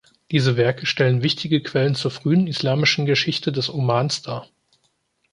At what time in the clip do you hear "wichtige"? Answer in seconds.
1.21-1.61